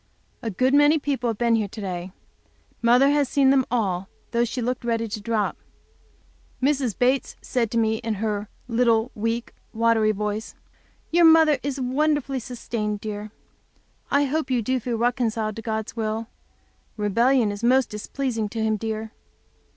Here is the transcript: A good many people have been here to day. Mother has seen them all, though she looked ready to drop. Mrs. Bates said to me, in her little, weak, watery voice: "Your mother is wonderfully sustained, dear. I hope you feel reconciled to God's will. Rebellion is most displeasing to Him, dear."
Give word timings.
A 0.41 0.49
good 0.49 0.73
many 0.73 0.97
people 0.97 1.29
have 1.29 1.37
been 1.37 1.53
here 1.53 1.67
to 1.67 1.79
day. 1.79 2.11
Mother 2.81 3.09
has 3.11 3.29
seen 3.29 3.51
them 3.51 3.67
all, 3.69 4.09
though 4.31 4.43
she 4.45 4.59
looked 4.59 4.83
ready 4.83 5.07
to 5.07 5.21
drop. 5.21 5.57
Mrs. 6.59 6.97
Bates 6.97 7.35
said 7.39 7.69
to 7.69 7.77
me, 7.77 7.97
in 7.97 8.15
her 8.15 8.49
little, 8.67 9.11
weak, 9.13 9.53
watery 9.73 10.11
voice: 10.11 10.55
"Your 11.11 11.25
mother 11.25 11.59
is 11.61 11.79
wonderfully 11.79 12.39
sustained, 12.39 12.99
dear. 12.99 13.29
I 14.09 14.23
hope 14.25 14.49
you 14.49 14.63
feel 14.79 14.97
reconciled 14.97 15.55
to 15.57 15.61
God's 15.61 15.95
will. 15.95 16.25
Rebellion 16.97 17.51
is 17.51 17.63
most 17.63 17.91
displeasing 17.91 18.49
to 18.49 18.59
Him, 18.63 18.77
dear." 18.77 19.11